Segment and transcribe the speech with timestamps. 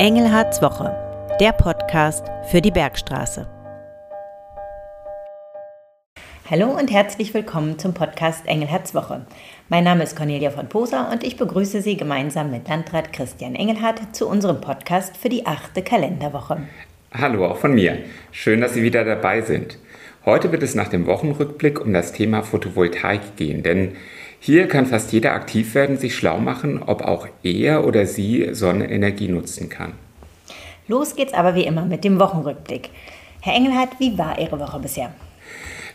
[0.00, 0.96] Engelhards Woche,
[1.40, 3.46] der Podcast für die Bergstraße.
[6.48, 9.26] Hallo und herzlich willkommen zum Podcast Engelhards Woche.
[9.68, 14.16] Mein Name ist Cornelia von Poser und ich begrüße Sie gemeinsam mit Landrat Christian Engelhardt
[14.16, 16.62] zu unserem Podcast für die achte Kalenderwoche.
[17.12, 17.98] Hallo auch von mir.
[18.32, 19.78] Schön, dass Sie wieder dabei sind.
[20.24, 23.96] Heute wird es nach dem Wochenrückblick um das Thema Photovoltaik gehen, denn
[24.42, 29.28] hier kann fast jeder aktiv werden, sich schlau machen, ob auch er oder sie Sonnenenergie
[29.28, 29.92] nutzen kann.
[30.88, 32.88] Los geht's aber wie immer mit dem Wochenrückblick.
[33.42, 35.12] Herr Engelhardt, wie war Ihre Woche bisher?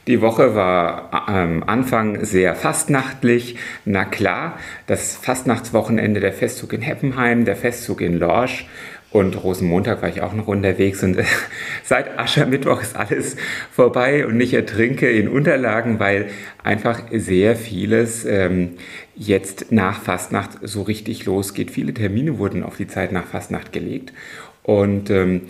[0.08, 3.56] Die Woche war am ähm, Anfang sehr fastnachtlich.
[3.86, 8.68] Na klar, das Fastnachtswochenende, der Festzug in Heppenheim, der Festzug in Lorsch
[9.10, 11.18] und Rosenmontag war ich auch noch unterwegs und
[11.84, 13.36] seit Aschermittwoch ist alles
[13.72, 16.28] vorbei und ich ertrinke in Unterlagen, weil
[16.64, 18.74] einfach sehr vieles ähm,
[19.16, 21.72] jetzt nach Fastnacht so richtig losgeht.
[21.72, 24.14] Viele Termine wurden auf die Zeit nach Fastnacht gelegt
[24.62, 25.42] und ähm,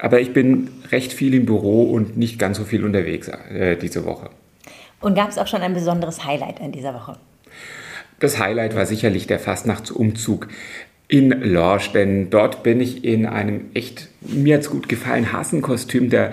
[0.00, 4.04] aber ich bin recht viel im Büro und nicht ganz so viel unterwegs äh, diese
[4.04, 4.30] Woche.
[5.00, 7.16] Und gab es auch schon ein besonderes Highlight in dieser Woche?
[8.20, 10.48] Das Highlight war sicherlich der Fastnachtsumzug
[11.06, 16.32] in Lorsch, denn dort bin ich in einem echt, mir hat's gut gefallen, Hasenkostüm der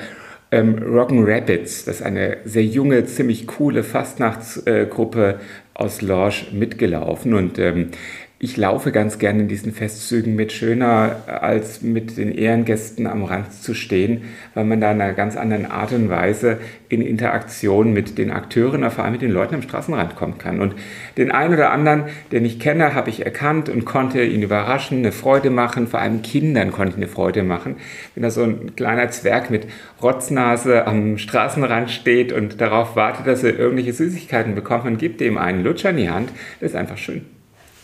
[0.51, 1.85] ähm, Rock'n Rapids.
[1.85, 5.39] Das ist eine sehr junge, ziemlich coole Fastnachtsgruppe
[5.73, 7.91] aus Lorsch mitgelaufen und ähm,
[8.37, 13.53] ich laufe ganz gerne in diesen Festzügen mit schöner als mit den Ehrengästen am Rand
[13.53, 16.57] zu stehen, weil man da in einer ganz anderen Art und Weise
[16.89, 20.59] in Interaktion mit den Akteuren, vor allem mit den Leuten am Straßenrand kommen kann.
[20.59, 20.75] Und
[21.17, 25.13] den einen oder anderen, den ich kenne, habe ich erkannt und konnte ihn überraschen, eine
[25.13, 27.77] Freude machen, vor allem Kindern konnte ich eine Freude machen.
[28.15, 29.65] Wenn da so ein kleiner Zwerg mit
[30.01, 35.37] Rotznase am Straßenrand steht und darauf wartet, dass er irgendwelche Süßigkeiten bekommt, man gibt ihm
[35.37, 37.34] einen Lutscher in die Hand, das ist einfach schön.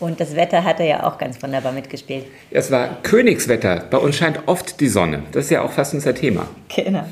[0.02, 2.26] Und das Wetter hat er ja auch ganz wunderbar mitgespielt.
[2.50, 3.84] Es war Königswetter.
[3.88, 5.22] Bei uns scheint oft die Sonne.
[5.30, 6.48] Das ist ja auch fast unser Thema.
[6.74, 7.04] Genau.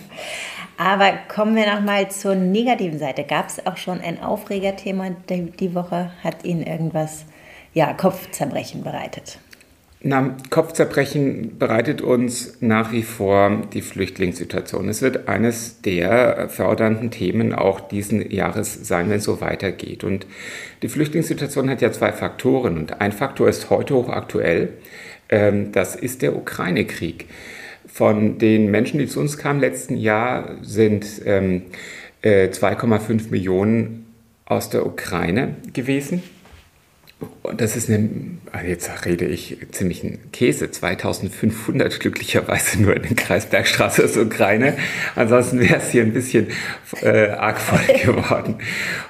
[0.76, 3.22] Aber kommen wir noch mal zur negativen Seite.
[3.22, 6.10] Gab es auch schon ein Aufregerthema die Woche?
[6.24, 7.26] Hat Ihnen irgendwas
[7.74, 9.38] ja, Kopfzerbrechen bereitet?
[10.02, 14.88] Na, Kopfzerbrechen bereitet uns nach wie vor die Flüchtlingssituation.
[14.88, 20.02] Es wird eines der fördernden Themen auch diesen Jahres sein, wenn es so weitergeht.
[20.02, 20.26] Und
[20.80, 22.78] die Flüchtlingssituation hat ja zwei Faktoren.
[22.78, 24.70] Und ein Faktor ist heute hochaktuell.
[25.28, 27.26] Ähm, das ist der Ukraine-Krieg.
[27.86, 31.62] Von den Menschen, die zu uns kamen letzten Jahr, sind 2,5 ähm,
[32.22, 34.06] äh, Millionen
[34.46, 36.22] aus der Ukraine gewesen.
[37.42, 38.08] Und das ist eine,
[38.52, 44.16] also jetzt rede ich ziemlich einen Käse, 2500 glücklicherweise nur in den Kreis Bergstraße aus
[44.16, 44.76] Ukraine.
[45.16, 46.48] Ansonsten wäre es hier ein bisschen
[47.02, 48.56] äh, arg voll geworden.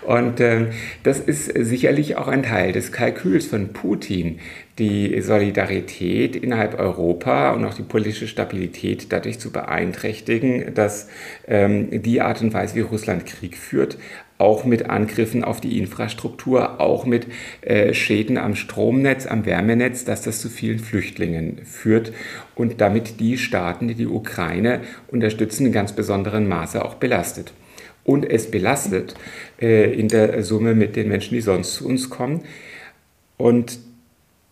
[0.03, 0.67] Und äh,
[1.03, 4.41] das ist sicherlich auch ein Teil des Kalküls von Putin,
[4.79, 11.09] die Solidarität innerhalb Europa und auch die politische Stabilität dadurch zu beeinträchtigen, dass
[11.47, 13.99] ähm, die Art und Weise, wie Russland Krieg führt,
[14.41, 17.27] auch mit Angriffen auf die Infrastruktur, auch mit
[17.61, 22.13] äh, Schäden am Stromnetz, am Wärmenetz, dass das zu vielen Flüchtlingen führt
[22.55, 27.53] und damit die Staaten, die die Ukraine unterstützen, in ganz besonderem Maße auch belastet.
[28.03, 29.15] Und es belastet
[29.61, 32.43] äh, in der Summe mit den Menschen, die sonst zu uns kommen.
[33.37, 33.79] Und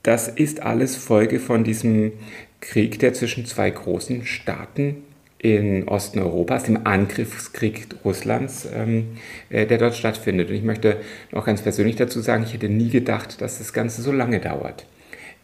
[0.02, 2.12] das ist alles Folge von diesem
[2.60, 5.02] Krieg, der zwischen zwei großen Staaten
[5.38, 9.18] in Osten Europas, dem Angriffskrieg Russlands, ähm,
[9.50, 10.48] äh, der dort stattfindet.
[10.50, 10.96] Und ich möchte
[11.30, 14.86] noch ganz persönlich dazu sagen, ich hätte nie gedacht, dass das Ganze so lange dauert.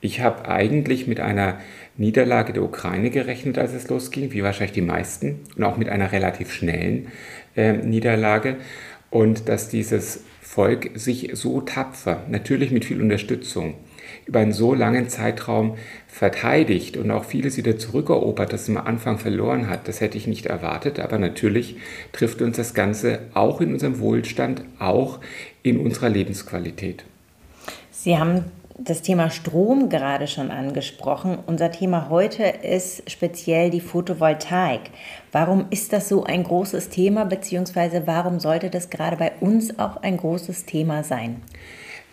[0.00, 1.59] Ich habe eigentlich mit einer
[1.97, 6.12] Niederlage der Ukraine gerechnet, als es losging, wie wahrscheinlich die meisten, und auch mit einer
[6.12, 7.09] relativ schnellen
[7.56, 8.56] äh, Niederlage.
[9.10, 13.77] Und dass dieses Volk sich so tapfer, natürlich mit viel Unterstützung,
[14.26, 15.76] über einen so langen Zeitraum
[16.06, 19.88] verteidigt und auch vieles wieder zurückerobert, das man am Anfang verloren hat.
[19.88, 21.76] Das hätte ich nicht erwartet, aber natürlich
[22.12, 25.20] trifft uns das Ganze auch in unserem Wohlstand, auch
[25.62, 27.04] in unserer Lebensqualität.
[27.91, 28.44] Sie haben
[28.78, 31.38] das Thema Strom gerade schon angesprochen.
[31.47, 34.91] Unser Thema heute ist speziell die Photovoltaik.
[35.30, 39.98] Warum ist das so ein großes Thema, beziehungsweise warum sollte das gerade bei uns auch
[39.98, 41.41] ein großes Thema sein?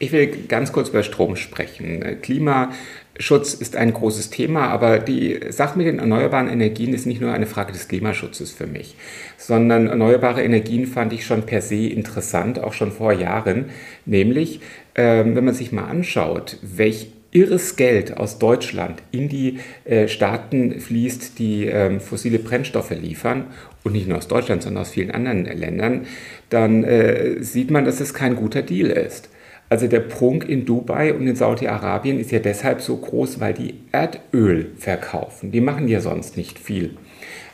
[0.02, 2.04] Ich will ganz kurz über Strom sprechen.
[2.24, 7.32] Klimaschutz ist ein großes Thema, aber die Sache mit den erneuerbaren Energien ist nicht nur
[7.32, 8.96] eine Frage des Klimaschutzes für mich,
[9.38, 13.66] sondern erneuerbare Energien fand ich schon per se interessant, auch schon vor Jahren.
[14.08, 14.62] Nämlich,
[14.96, 20.80] ähm, wenn man sich mal anschaut, welch irres Geld aus Deutschland in die äh, Staaten
[20.80, 23.46] fließt, die ähm, fossile Brennstoffe liefern
[23.84, 26.08] und nicht nur aus Deutschland, sondern aus vielen anderen Ländern,
[26.50, 29.30] dann äh, sieht man, dass es kein guter Deal ist.
[29.72, 33.76] Also der Prunk in Dubai und in Saudi-Arabien ist ja deshalb so groß, weil die
[33.94, 35.54] Erdöl verkaufen.
[35.54, 36.98] Die machen ja sonst nicht viel.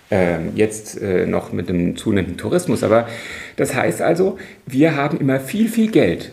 [0.09, 2.81] Ähm, jetzt äh, noch mit dem zunehmenden Tourismus.
[2.81, 3.07] Aber
[3.55, 6.31] das heißt also, wir haben immer viel, viel Geld,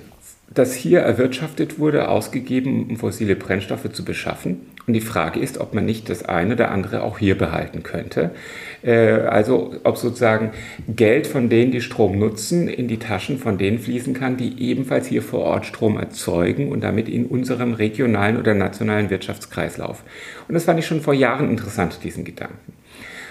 [0.49, 4.63] das hier erwirtschaftet wurde, ausgegeben, um fossile Brennstoffe zu beschaffen.
[4.87, 8.33] Und die Frage ist, ob man nicht das eine oder andere auch hier behalten könnte.
[8.83, 10.51] Äh, also ob sozusagen
[10.89, 15.07] Geld von denen, die Strom nutzen, in die Taschen von denen fließen kann, die ebenfalls
[15.07, 20.03] hier vor Ort Strom erzeugen und damit in unserem regionalen oder nationalen Wirtschaftskreislauf.
[20.49, 22.75] Und das fand ich schon vor Jahren interessant, diesen Gedanken.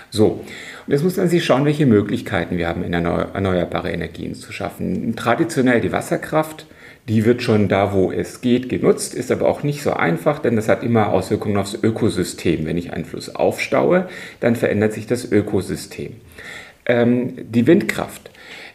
[0.09, 0.43] So,
[0.85, 5.15] und jetzt muss man sich schauen, welche Möglichkeiten wir haben, in erneuerbare Energien zu schaffen.
[5.15, 6.67] Traditionell die Wasserkraft,
[7.09, 10.55] die wird schon da, wo es geht, genutzt, ist aber auch nicht so einfach, denn
[10.55, 12.65] das hat immer Auswirkungen aufs Ökosystem.
[12.65, 14.07] Wenn ich einen Fluss aufstaue,
[14.39, 16.13] dann verändert sich das Ökosystem.
[16.85, 18.31] Ähm, die Windkraft,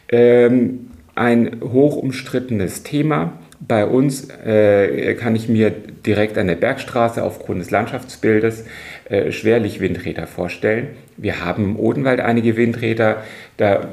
[0.09, 3.33] ähm, ein hoch umstrittenes Thema.
[3.59, 8.65] Bei uns äh, kann ich mir direkt an der Bergstraße aufgrund des Landschaftsbildes
[9.09, 10.89] äh, schwerlich Windräder vorstellen.
[11.17, 13.23] Wir haben im Odenwald einige Windräder.
[13.57, 13.87] Da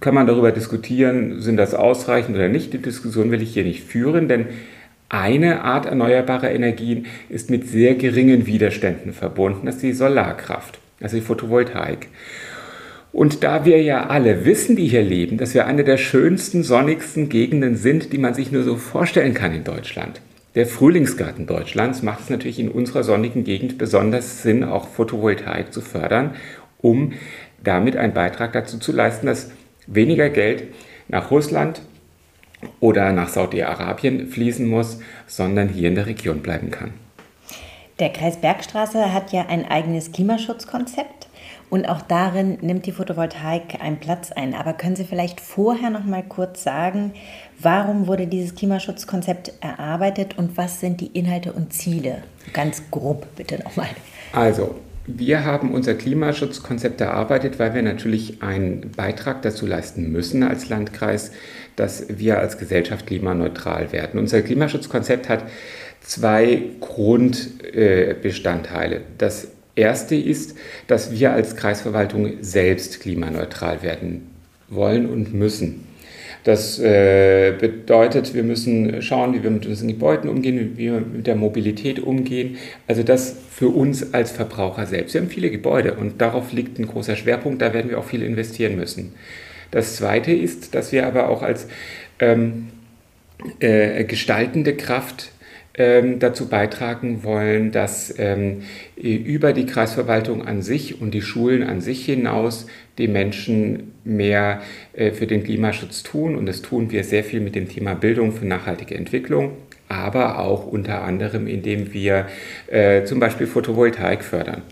[0.00, 2.72] kann man darüber diskutieren, sind das ausreichend oder nicht.
[2.72, 4.46] Die Diskussion will ich hier nicht führen, denn
[5.08, 9.66] eine Art erneuerbarer Energien ist mit sehr geringen Widerständen verbunden.
[9.66, 12.08] Das ist die Solarkraft, also die Photovoltaik.
[13.12, 17.28] Und da wir ja alle wissen, die hier leben, dass wir eine der schönsten, sonnigsten
[17.28, 20.20] Gegenden sind, die man sich nur so vorstellen kann in Deutschland,
[20.56, 25.82] der Frühlingsgarten Deutschlands macht es natürlich in unserer sonnigen Gegend besonders Sinn, auch Photovoltaik zu
[25.82, 26.34] fördern,
[26.78, 27.12] um
[27.62, 29.50] damit einen Beitrag dazu zu leisten, dass
[29.86, 30.64] weniger Geld
[31.08, 31.82] nach Russland
[32.80, 36.94] oder nach Saudi-Arabien fließen muss, sondern hier in der Region bleiben kann.
[37.98, 41.15] Der Kreis Bergstraße hat ja ein eigenes Klimaschutzkonzept
[41.68, 44.54] und auch darin nimmt die Photovoltaik einen Platz ein.
[44.54, 47.12] Aber können Sie vielleicht vorher noch mal kurz sagen,
[47.58, 52.22] warum wurde dieses Klimaschutzkonzept erarbeitet und was sind die Inhalte und Ziele?
[52.52, 53.88] Ganz grob bitte nochmal.
[54.32, 54.76] Also,
[55.08, 61.30] wir haben unser Klimaschutzkonzept erarbeitet, weil wir natürlich einen Beitrag dazu leisten müssen als Landkreis,
[61.76, 64.18] dass wir als Gesellschaft klimaneutral werden.
[64.18, 65.44] Unser Klimaschutzkonzept hat
[66.00, 69.02] zwei Grundbestandteile.
[69.18, 70.56] Das erste ist,
[70.88, 74.30] dass wir als Kreisverwaltung selbst klimaneutral werden
[74.68, 75.86] wollen und müssen.
[76.46, 81.26] Das äh, bedeutet, wir müssen schauen, wie wir mit unseren Gebäuden umgehen, wie wir mit
[81.26, 82.56] der Mobilität umgehen.
[82.86, 85.14] Also das für uns als Verbraucher selbst.
[85.14, 88.22] Wir haben viele Gebäude und darauf liegt ein großer Schwerpunkt, da werden wir auch viel
[88.22, 89.14] investieren müssen.
[89.72, 91.66] Das Zweite ist, dass wir aber auch als
[92.20, 92.68] ähm,
[93.58, 95.32] äh, gestaltende Kraft
[95.76, 98.62] ähm, dazu beitragen wollen, dass ähm,
[98.96, 102.66] über die Kreisverwaltung an sich und die Schulen an sich hinaus
[102.98, 104.62] die Menschen mehr
[104.94, 106.36] äh, für den Klimaschutz tun.
[106.36, 109.52] Und das tun wir sehr viel mit dem Thema Bildung für nachhaltige Entwicklung,
[109.88, 112.26] aber auch unter anderem, indem wir
[112.68, 114.62] äh, zum Beispiel Photovoltaik fördern.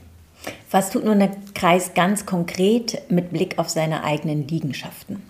[0.70, 5.22] Was tut nun der Kreis ganz konkret mit Blick auf seine eigenen Liegenschaften?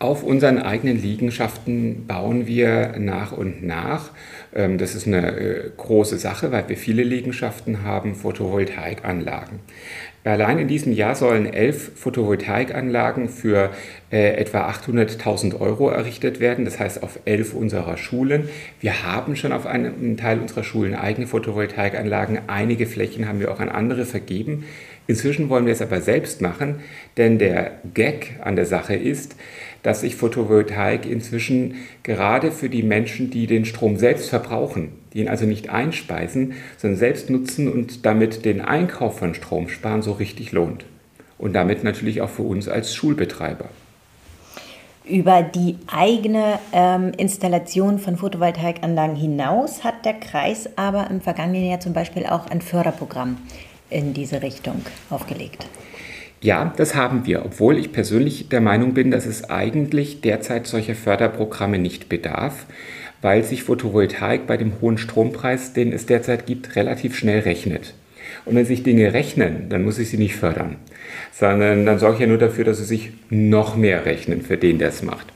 [0.00, 4.10] Auf unseren eigenen Liegenschaften bauen wir nach und nach.
[4.54, 9.58] Ähm, das ist eine äh, große Sache, weil wir viele Liegenschaften haben, Photovoltaikanlagen.
[10.24, 13.70] Allein in diesem Jahr sollen elf Photovoltaikanlagen für
[14.12, 18.48] äh, etwa 800.000 Euro errichtet werden, das heißt auf elf unserer Schulen.
[18.80, 22.40] Wir haben schon auf einem Teil unserer Schulen eigene Photovoltaikanlagen.
[22.46, 24.64] Einige Flächen haben wir auch an andere vergeben.
[25.08, 26.80] Inzwischen wollen wir es aber selbst machen,
[27.16, 29.36] denn der Gag an der Sache ist,
[29.82, 35.28] dass sich Photovoltaik inzwischen gerade für die Menschen, die den Strom selbst verbrauchen, die ihn
[35.28, 40.52] also nicht einspeisen, sondern selbst nutzen und damit den Einkauf von Strom sparen, so richtig
[40.52, 40.84] lohnt.
[41.38, 43.70] Und damit natürlich auch für uns als Schulbetreiber.
[45.08, 51.80] Über die eigene ähm, Installation von Photovoltaikanlagen hinaus hat der Kreis aber im vergangenen Jahr
[51.80, 53.38] zum Beispiel auch ein Förderprogramm
[53.90, 55.66] in diese Richtung aufgelegt.
[56.40, 60.94] Ja, das haben wir, obwohl ich persönlich der Meinung bin, dass es eigentlich derzeit solcher
[60.94, 62.66] Förderprogramme nicht bedarf,
[63.22, 67.94] weil sich Photovoltaik bei dem hohen Strompreis, den es derzeit gibt, relativ schnell rechnet.
[68.44, 70.76] Und wenn sich Dinge rechnen, dann muss ich sie nicht fördern,
[71.32, 74.78] sondern dann sorge ich ja nur dafür, dass sie sich noch mehr rechnen für den,
[74.78, 75.26] der es macht.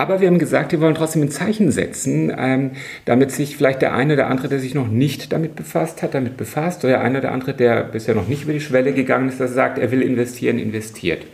[0.00, 2.70] Aber wir haben gesagt, wir wollen trotzdem ein Zeichen setzen, ähm,
[3.04, 6.38] damit sich vielleicht der eine oder andere, der sich noch nicht damit befasst hat, damit
[6.38, 9.40] befasst, oder der eine oder andere, der bisher noch nicht über die Schwelle gegangen ist,
[9.40, 11.26] dass er sagt, er will investieren, investiert.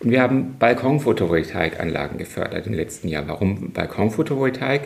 [0.00, 3.26] Und wir haben Balkon-Photovoltaikanlagen gefördert im letzten Jahr.
[3.26, 4.82] Warum Balkon-Photovoltaik?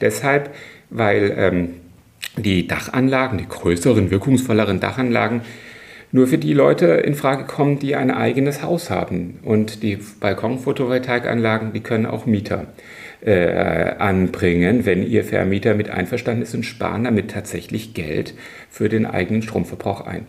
[0.00, 0.54] Deshalb,
[0.90, 1.68] weil ähm,
[2.36, 5.40] die Dachanlagen, die größeren, wirkungsvolleren Dachanlagen,
[6.14, 9.40] nur für die Leute in Frage kommen, die ein eigenes Haus haben.
[9.42, 12.66] Und die Balkon-Photovoltaikanlagen, die können auch Mieter
[13.20, 18.34] äh, anbringen, wenn ihr Vermieter mit einverstanden ist und sparen damit tatsächlich Geld
[18.70, 20.24] für den eigenen Stromverbrauch ein.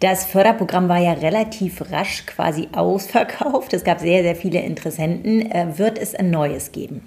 [0.00, 3.74] Das Förderprogramm war ja relativ rasch quasi ausverkauft.
[3.74, 5.48] Es gab sehr, sehr viele Interessenten.
[5.52, 7.00] Äh, wird es ein neues geben?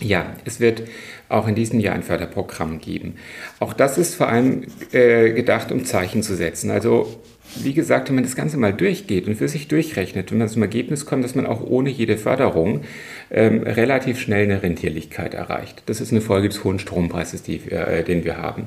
[0.00, 0.82] Ja, es wird
[1.28, 3.14] auch in diesem Jahr ein Förderprogramm geben.
[3.60, 6.70] Auch das ist vor allem äh, gedacht, um Zeichen zu setzen.
[6.70, 7.20] Also
[7.56, 10.62] wie gesagt, wenn man das Ganze mal durchgeht und für sich durchrechnet, wenn man zum
[10.62, 12.82] Ergebnis kommt, dass man auch ohne jede Förderung
[13.30, 15.82] ähm, relativ schnell eine Rentierlichkeit erreicht.
[15.86, 18.66] Das ist eine Folge des hohen Strompreises, die, äh, den wir haben.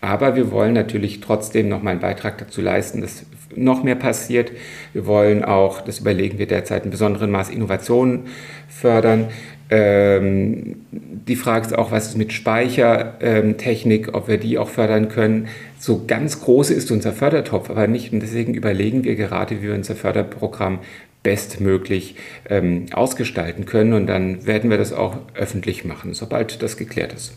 [0.00, 4.52] Aber wir wollen natürlich trotzdem noch mal einen Beitrag dazu leisten, dass noch mehr passiert.
[4.92, 8.26] Wir wollen auch, das überlegen wir derzeit, in besonderem Maß Innovationen
[8.68, 9.28] fördern.
[9.70, 15.48] Ähm, die Frage ist auch, was ist mit Speichertechnik, ob wir die auch fördern können.
[15.78, 19.74] So ganz groß ist unser Fördertopf aber nicht und deswegen überlegen wir gerade, wie wir
[19.74, 20.80] unser Förderprogramm
[21.22, 22.16] bestmöglich
[22.48, 27.34] ähm, ausgestalten können und dann werden wir das auch öffentlich machen, sobald das geklärt ist.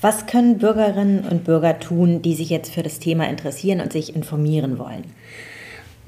[0.00, 4.16] Was können Bürgerinnen und Bürger tun, die sich jetzt für das Thema interessieren und sich
[4.16, 5.04] informieren wollen?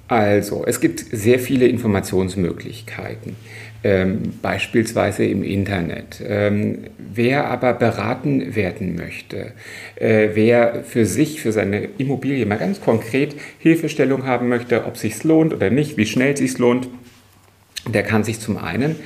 [0.09, 3.37] Also, es gibt sehr viele Informationsmöglichkeiten,
[3.85, 6.23] ähm, beispielsweise im Internet.
[6.27, 9.53] Ähm, wer aber beraten werden möchte,
[9.97, 15.23] äh, wer für sich, für seine Immobilie mal ganz konkret Hilfestellung haben möchte, ob sich
[15.25, 16.89] lohnt oder nicht, wie schnell sich lohnt,
[17.89, 18.97] der kann sich zum einen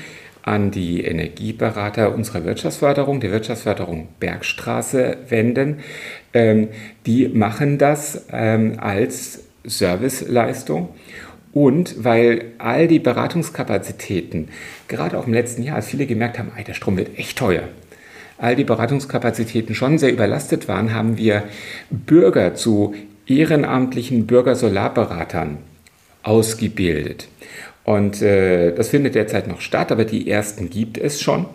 [0.47, 5.81] an die Energieberater unserer Wirtschaftsförderung, der Wirtschaftsförderung Bergstraße wenden.
[6.33, 6.69] Ähm,
[7.05, 10.91] die machen das ähm, als Serviceleistung.
[11.53, 14.49] Und weil all die Beratungskapazitäten,
[14.89, 17.65] gerade auch im letzten Jahr, als viele gemerkt haben, der Strom wird echt teuer,
[18.39, 21.43] all die Beratungskapazitäten schon sehr überlastet waren, haben wir
[21.91, 22.95] Bürger zu
[23.27, 25.59] ehrenamtlichen Bürgersolarberatern
[26.23, 27.29] ausgebildet.
[27.87, 31.47] Und äh, das findet derzeit noch statt, aber die ersten gibt es schon.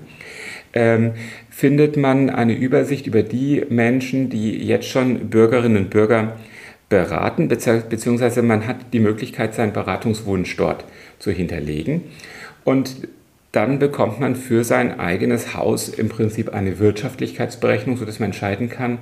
[0.72, 1.12] ähm,
[1.50, 6.38] findet man eine Übersicht über die Menschen, die jetzt schon Bürgerinnen und Bürger
[6.88, 10.86] beraten, beziehungsweise man hat die Möglichkeit, seinen Beratungswunsch dort
[11.20, 12.04] zu hinterlegen.
[12.64, 12.96] Und
[13.54, 18.98] dann bekommt man für sein eigenes Haus im Prinzip eine Wirtschaftlichkeitsberechnung, sodass man entscheiden kann,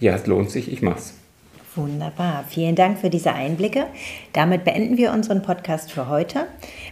[0.00, 1.14] ja, es lohnt sich, ich mach's.
[1.76, 2.44] Wunderbar.
[2.48, 3.86] Vielen Dank für diese Einblicke.
[4.34, 6.48] Damit beenden wir unseren Podcast für heute.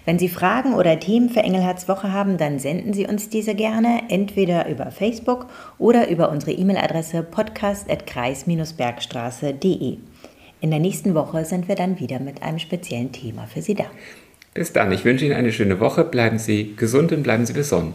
[0.07, 4.05] Wenn Sie Fragen oder Themen für Engelhards Woche haben, dann senden Sie uns diese gerne
[4.09, 5.49] entweder über Facebook
[5.79, 9.99] oder über unsere E-Mail-Adresse podcast.kreis-bergstraße.de.
[10.63, 13.85] In der nächsten Woche sind wir dann wieder mit einem speziellen Thema für Sie da.
[14.53, 14.91] Bis dann.
[14.91, 16.05] Ich wünsche Ihnen eine schöne Woche.
[16.05, 17.95] Bleiben Sie gesund und bleiben Sie besonnen.